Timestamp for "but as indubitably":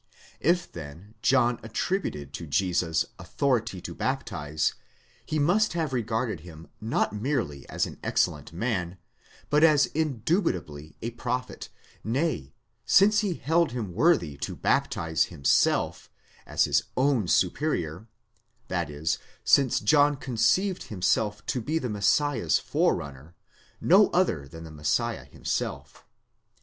9.51-10.95